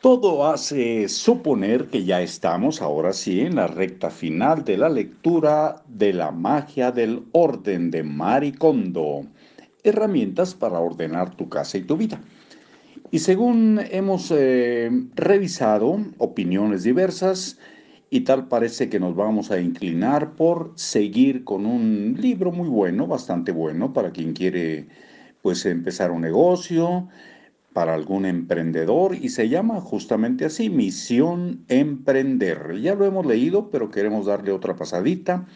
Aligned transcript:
Todo 0.00 0.46
hace 0.46 1.08
suponer 1.08 1.88
que 1.88 2.04
ya 2.04 2.22
estamos 2.22 2.82
ahora 2.82 3.12
sí 3.12 3.40
en 3.40 3.56
la 3.56 3.66
recta 3.66 4.10
final 4.10 4.64
de 4.64 4.78
la 4.78 4.88
lectura 4.88 5.82
de 5.88 6.12
La 6.12 6.30
magia 6.30 6.92
del 6.92 7.24
orden 7.32 7.90
de 7.90 8.04
Maricondo, 8.04 9.26
herramientas 9.82 10.54
para 10.54 10.78
ordenar 10.78 11.34
tu 11.34 11.48
casa 11.48 11.78
y 11.78 11.82
tu 11.82 11.96
vida. 11.96 12.20
Y 13.10 13.18
según 13.18 13.80
hemos 13.90 14.30
eh, 14.30 14.88
revisado 15.16 15.98
opiniones 16.18 16.84
diversas, 16.84 17.58
y 18.08 18.20
tal 18.20 18.46
parece 18.46 18.88
que 18.88 19.00
nos 19.00 19.16
vamos 19.16 19.50
a 19.50 19.60
inclinar 19.60 20.36
por 20.36 20.72
seguir 20.76 21.42
con 21.42 21.66
un 21.66 22.16
libro 22.20 22.52
muy 22.52 22.68
bueno, 22.68 23.08
bastante 23.08 23.50
bueno 23.50 23.92
para 23.92 24.12
quien 24.12 24.32
quiere 24.32 24.86
pues 25.42 25.66
empezar 25.66 26.12
un 26.12 26.20
negocio, 26.20 27.08
para 27.78 27.94
algún 27.94 28.26
emprendedor 28.26 29.14
y 29.14 29.28
se 29.28 29.48
llama 29.48 29.80
justamente 29.80 30.44
así, 30.44 30.68
Misión 30.68 31.64
Emprender. 31.68 32.80
Ya 32.80 32.96
lo 32.96 33.04
hemos 33.04 33.24
leído, 33.24 33.70
pero 33.70 33.88
queremos 33.88 34.26
darle 34.26 34.50
otra 34.50 34.74
pasadita 34.74 35.46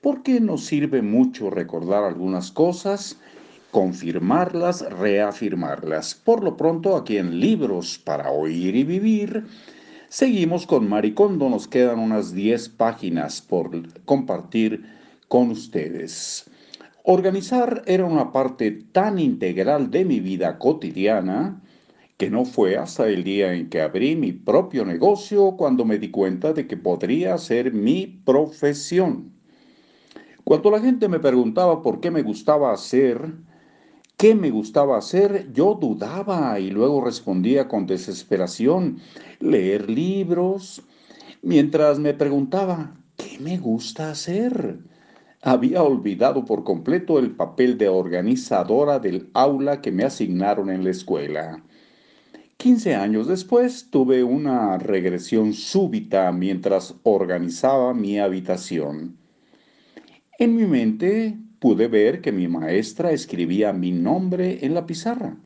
porque 0.00 0.40
nos 0.40 0.64
sirve 0.64 1.02
mucho 1.02 1.50
recordar 1.50 2.02
algunas 2.02 2.50
cosas, 2.50 3.16
confirmarlas, 3.70 4.82
reafirmarlas. 4.90 6.16
Por 6.16 6.42
lo 6.42 6.56
pronto, 6.56 6.96
aquí 6.96 7.18
en 7.18 7.38
Libros 7.38 7.96
para 7.96 8.32
Oír 8.32 8.74
y 8.74 8.82
Vivir, 8.82 9.44
seguimos 10.08 10.66
con 10.66 10.88
Maricondo. 10.88 11.48
Nos 11.48 11.68
quedan 11.68 12.00
unas 12.00 12.32
10 12.32 12.70
páginas 12.70 13.40
por 13.40 13.70
compartir 14.04 14.84
con 15.28 15.50
ustedes. 15.50 16.44
Organizar 17.04 17.82
era 17.86 18.04
una 18.04 18.30
parte 18.30 18.70
tan 18.70 19.18
integral 19.18 19.90
de 19.90 20.04
mi 20.04 20.20
vida 20.20 20.58
cotidiana 20.58 21.60
que 22.16 22.30
no 22.30 22.44
fue 22.44 22.76
hasta 22.76 23.08
el 23.08 23.24
día 23.24 23.52
en 23.54 23.68
que 23.68 23.80
abrí 23.80 24.14
mi 24.14 24.30
propio 24.30 24.84
negocio 24.84 25.56
cuando 25.56 25.84
me 25.84 25.98
di 25.98 26.12
cuenta 26.12 26.52
de 26.52 26.68
que 26.68 26.76
podría 26.76 27.36
ser 27.38 27.72
mi 27.72 28.06
profesión. 28.06 29.32
Cuando 30.44 30.70
la 30.70 30.78
gente 30.78 31.08
me 31.08 31.18
preguntaba 31.18 31.82
por 31.82 31.98
qué 31.98 32.12
me 32.12 32.22
gustaba 32.22 32.72
hacer, 32.72 33.32
qué 34.16 34.36
me 34.36 34.50
gustaba 34.50 34.96
hacer, 34.96 35.52
yo 35.52 35.74
dudaba 35.74 36.60
y 36.60 36.70
luego 36.70 37.04
respondía 37.04 37.66
con 37.66 37.88
desesperación, 37.88 38.98
leer 39.40 39.90
libros, 39.90 40.82
mientras 41.42 41.98
me 41.98 42.14
preguntaba, 42.14 42.94
¿qué 43.16 43.40
me 43.40 43.58
gusta 43.58 44.12
hacer? 44.12 44.91
Había 45.44 45.82
olvidado 45.82 46.44
por 46.44 46.62
completo 46.62 47.18
el 47.18 47.32
papel 47.32 47.76
de 47.76 47.88
organizadora 47.88 49.00
del 49.00 49.28
aula 49.34 49.80
que 49.80 49.90
me 49.90 50.04
asignaron 50.04 50.70
en 50.70 50.84
la 50.84 50.90
escuela. 50.90 51.64
Quince 52.56 52.94
años 52.94 53.26
después 53.26 53.90
tuve 53.90 54.22
una 54.22 54.78
regresión 54.78 55.52
súbita 55.52 56.30
mientras 56.30 56.94
organizaba 57.02 57.92
mi 57.92 58.20
habitación. 58.20 59.16
En 60.38 60.54
mi 60.54 60.64
mente 60.64 61.36
pude 61.58 61.88
ver 61.88 62.20
que 62.20 62.30
mi 62.30 62.46
maestra 62.46 63.10
escribía 63.10 63.72
mi 63.72 63.90
nombre 63.90 64.64
en 64.64 64.74
la 64.74 64.86
pizarra 64.86 65.36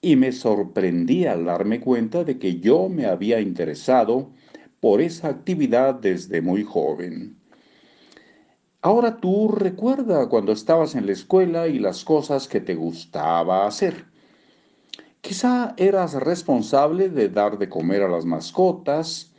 y 0.00 0.14
me 0.14 0.30
sorprendí 0.30 1.26
al 1.26 1.46
darme 1.46 1.80
cuenta 1.80 2.22
de 2.22 2.38
que 2.38 2.60
yo 2.60 2.88
me 2.88 3.06
había 3.06 3.40
interesado 3.40 4.30
por 4.78 5.00
esa 5.00 5.26
actividad 5.26 5.96
desde 5.96 6.40
muy 6.40 6.62
joven. 6.62 7.37
Ahora 8.80 9.16
tú 9.16 9.48
recuerda 9.48 10.28
cuando 10.28 10.52
estabas 10.52 10.94
en 10.94 11.06
la 11.06 11.12
escuela 11.12 11.66
y 11.66 11.80
las 11.80 12.04
cosas 12.04 12.46
que 12.46 12.60
te 12.60 12.76
gustaba 12.76 13.66
hacer. 13.66 14.04
Quizá 15.20 15.74
eras 15.76 16.14
responsable 16.14 17.08
de 17.08 17.28
dar 17.28 17.58
de 17.58 17.68
comer 17.68 18.02
a 18.02 18.08
las 18.08 18.24
mascotas 18.24 19.32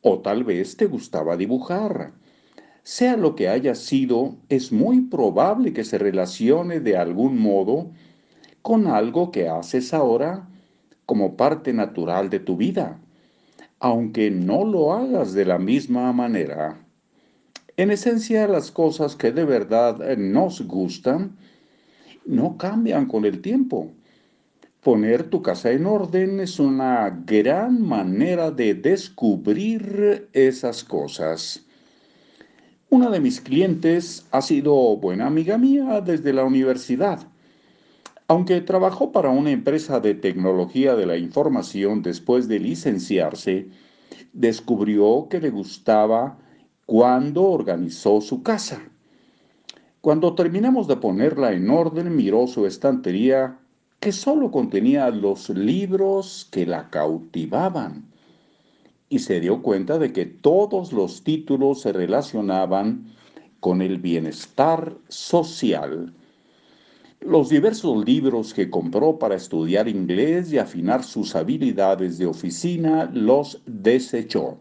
o 0.00 0.18
tal 0.18 0.42
vez 0.42 0.76
te 0.76 0.86
gustaba 0.86 1.36
dibujar. 1.36 2.12
Sea 2.82 3.16
lo 3.16 3.36
que 3.36 3.48
haya 3.48 3.76
sido, 3.76 4.34
es 4.48 4.72
muy 4.72 5.02
probable 5.02 5.72
que 5.72 5.84
se 5.84 5.98
relacione 5.98 6.80
de 6.80 6.96
algún 6.96 7.38
modo 7.38 7.92
con 8.62 8.88
algo 8.88 9.30
que 9.30 9.48
haces 9.48 9.94
ahora 9.94 10.48
como 11.06 11.36
parte 11.36 11.72
natural 11.72 12.30
de 12.30 12.40
tu 12.40 12.56
vida, 12.56 13.00
aunque 13.78 14.32
no 14.32 14.64
lo 14.64 14.92
hagas 14.92 15.34
de 15.34 15.44
la 15.44 15.58
misma 15.58 16.12
manera. 16.12 16.81
En 17.76 17.90
esencia, 17.90 18.46
las 18.48 18.70
cosas 18.70 19.16
que 19.16 19.32
de 19.32 19.44
verdad 19.44 20.10
eh, 20.10 20.16
nos 20.16 20.60
gustan 20.62 21.36
no 22.26 22.58
cambian 22.58 23.06
con 23.06 23.24
el 23.24 23.40
tiempo. 23.40 23.90
Poner 24.82 25.24
tu 25.24 25.42
casa 25.42 25.70
en 25.70 25.86
orden 25.86 26.40
es 26.40 26.58
una 26.58 27.08
gran 27.24 27.80
manera 27.80 28.50
de 28.50 28.74
descubrir 28.74 30.28
esas 30.32 30.84
cosas. 30.84 31.64
Una 32.90 33.08
de 33.08 33.20
mis 33.20 33.40
clientes 33.40 34.26
ha 34.32 34.42
sido 34.42 34.74
buena 34.98 35.26
amiga 35.26 35.56
mía 35.56 36.02
desde 36.02 36.34
la 36.34 36.44
universidad. 36.44 37.26
Aunque 38.28 38.60
trabajó 38.60 39.12
para 39.12 39.30
una 39.30 39.50
empresa 39.50 39.98
de 39.98 40.14
tecnología 40.14 40.94
de 40.94 41.06
la 41.06 41.16
información 41.16 42.02
después 42.02 42.48
de 42.48 42.58
licenciarse, 42.58 43.68
descubrió 44.32 45.28
que 45.30 45.40
le 45.40 45.50
gustaba 45.50 46.38
cuando 46.92 47.44
organizó 47.44 48.20
su 48.20 48.42
casa. 48.42 48.82
Cuando 50.02 50.34
terminamos 50.34 50.86
de 50.88 50.96
ponerla 50.96 51.54
en 51.54 51.70
orden, 51.70 52.14
miró 52.14 52.46
su 52.46 52.66
estantería 52.66 53.58
que 53.98 54.12
solo 54.12 54.50
contenía 54.50 55.08
los 55.08 55.48
libros 55.48 56.46
que 56.50 56.66
la 56.66 56.90
cautivaban 56.90 58.04
y 59.08 59.20
se 59.20 59.40
dio 59.40 59.62
cuenta 59.62 59.98
de 59.98 60.12
que 60.12 60.26
todos 60.26 60.92
los 60.92 61.24
títulos 61.24 61.80
se 61.80 61.94
relacionaban 61.94 63.06
con 63.60 63.80
el 63.80 63.96
bienestar 63.96 64.94
social. 65.08 66.12
Los 67.20 67.48
diversos 67.48 68.04
libros 68.04 68.52
que 68.52 68.68
compró 68.68 69.18
para 69.18 69.36
estudiar 69.36 69.88
inglés 69.88 70.52
y 70.52 70.58
afinar 70.58 71.04
sus 71.04 71.36
habilidades 71.36 72.18
de 72.18 72.26
oficina 72.26 73.10
los 73.14 73.62
desechó 73.64 74.58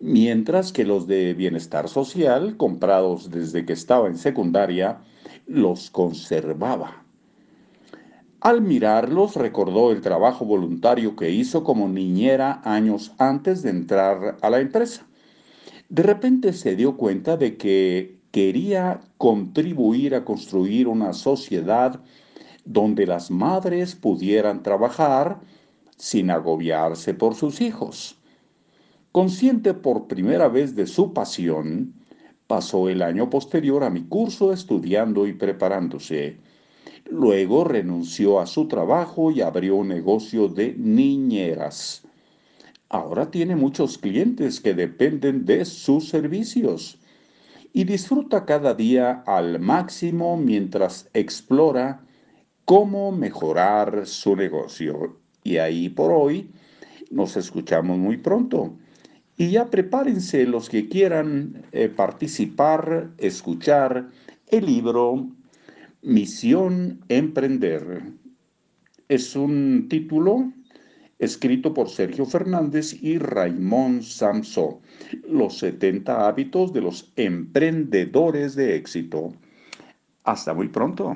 mientras 0.00 0.72
que 0.72 0.84
los 0.84 1.06
de 1.06 1.34
bienestar 1.34 1.88
social, 1.88 2.56
comprados 2.56 3.30
desde 3.30 3.64
que 3.64 3.72
estaba 3.72 4.08
en 4.08 4.18
secundaria, 4.18 4.98
los 5.46 5.90
conservaba. 5.90 7.04
Al 8.40 8.60
mirarlos 8.60 9.34
recordó 9.34 9.90
el 9.90 10.02
trabajo 10.02 10.44
voluntario 10.44 11.16
que 11.16 11.30
hizo 11.30 11.64
como 11.64 11.88
niñera 11.88 12.60
años 12.64 13.12
antes 13.18 13.62
de 13.62 13.70
entrar 13.70 14.36
a 14.40 14.50
la 14.50 14.60
empresa. 14.60 15.06
De 15.88 16.02
repente 16.02 16.52
se 16.52 16.76
dio 16.76 16.96
cuenta 16.96 17.36
de 17.36 17.56
que 17.56 18.18
quería 18.30 19.00
contribuir 19.18 20.14
a 20.14 20.24
construir 20.24 20.88
una 20.88 21.12
sociedad 21.12 22.00
donde 22.64 23.06
las 23.06 23.30
madres 23.30 23.94
pudieran 23.94 24.62
trabajar 24.62 25.40
sin 25.96 26.30
agobiarse 26.30 27.14
por 27.14 27.34
sus 27.34 27.60
hijos. 27.60 28.15
Consciente 29.16 29.72
por 29.72 30.08
primera 30.08 30.46
vez 30.46 30.76
de 30.76 30.86
su 30.86 31.14
pasión, 31.14 31.94
pasó 32.46 32.90
el 32.90 33.00
año 33.00 33.30
posterior 33.30 33.82
a 33.82 33.88
mi 33.88 34.02
curso 34.02 34.52
estudiando 34.52 35.26
y 35.26 35.32
preparándose. 35.32 36.36
Luego 37.10 37.64
renunció 37.64 38.40
a 38.40 38.46
su 38.46 38.68
trabajo 38.68 39.30
y 39.30 39.40
abrió 39.40 39.76
un 39.76 39.88
negocio 39.88 40.48
de 40.48 40.74
niñeras. 40.76 42.02
Ahora 42.90 43.30
tiene 43.30 43.56
muchos 43.56 43.96
clientes 43.96 44.60
que 44.60 44.74
dependen 44.74 45.46
de 45.46 45.64
sus 45.64 46.10
servicios 46.10 46.98
y 47.72 47.84
disfruta 47.84 48.44
cada 48.44 48.74
día 48.74 49.24
al 49.26 49.60
máximo 49.60 50.36
mientras 50.36 51.08
explora 51.14 52.04
cómo 52.66 53.12
mejorar 53.12 54.06
su 54.06 54.36
negocio. 54.36 55.16
Y 55.42 55.56
ahí 55.56 55.88
por 55.88 56.12
hoy 56.12 56.50
nos 57.10 57.38
escuchamos 57.38 57.96
muy 57.96 58.18
pronto. 58.18 58.76
Y 59.38 59.50
ya 59.50 59.66
prepárense 59.66 60.46
los 60.46 60.70
que 60.70 60.88
quieran 60.88 61.66
eh, 61.72 61.88
participar, 61.88 63.10
escuchar 63.18 64.08
el 64.48 64.64
libro 64.64 65.28
Misión 66.00 67.00
Emprender. 67.08 68.02
Es 69.08 69.36
un 69.36 69.88
título 69.90 70.52
escrito 71.18 71.74
por 71.74 71.90
Sergio 71.90 72.24
Fernández 72.24 72.96
y 73.02 73.18
Raymond 73.18 74.02
Samso, 74.02 74.80
Los 75.28 75.58
70 75.58 76.26
hábitos 76.26 76.72
de 76.72 76.80
los 76.80 77.12
emprendedores 77.16 78.54
de 78.54 78.76
éxito. 78.76 79.34
Hasta 80.24 80.54
muy 80.54 80.68
pronto. 80.68 81.14